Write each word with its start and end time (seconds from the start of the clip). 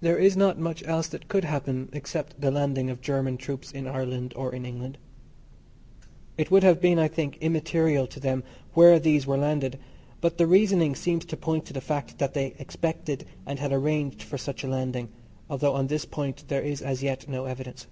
There 0.00 0.16
is 0.16 0.34
not 0.34 0.58
much 0.58 0.82
else 0.86 1.08
that 1.08 1.28
could 1.28 1.44
happen 1.44 1.90
except 1.92 2.40
the 2.40 2.50
landing 2.50 2.88
of 2.88 3.02
German 3.02 3.36
troops 3.36 3.70
in 3.70 3.86
Ireland 3.86 4.32
or 4.34 4.54
in 4.54 4.64
England. 4.64 4.96
It 6.38 6.50
would 6.50 6.62
have 6.62 6.80
been, 6.80 6.98
I 6.98 7.06
think, 7.08 7.36
immaterial 7.36 8.06
to 8.06 8.18
them 8.18 8.44
where 8.72 8.98
these 8.98 9.26
were 9.26 9.36
landed, 9.36 9.78
but 10.22 10.38
the 10.38 10.46
reasoning 10.46 10.94
seems 10.94 11.26
to 11.26 11.36
point 11.36 11.66
to 11.66 11.74
the 11.74 11.82
fact 11.82 12.16
that 12.18 12.32
they 12.32 12.54
expected 12.58 13.26
and 13.44 13.58
had 13.58 13.72
arranged 13.72 14.22
for 14.22 14.38
such 14.38 14.64
a 14.64 14.68
landing, 14.68 15.10
although 15.50 15.74
on 15.74 15.88
this 15.88 16.06
point 16.06 16.44
there 16.48 16.62
is 16.62 16.80
as 16.80 17.02
yet 17.02 17.28
no 17.28 17.44
evidence. 17.44 17.86